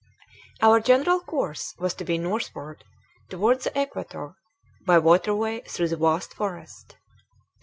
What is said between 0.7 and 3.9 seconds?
general course was to be northward toward the